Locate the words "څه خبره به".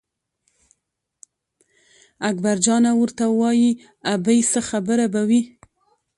4.51-5.21